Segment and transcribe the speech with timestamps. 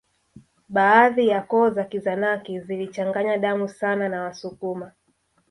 [0.69, 4.91] Baadhi ya koo za Kizanaki zilichanganya damu sana na Wasukuma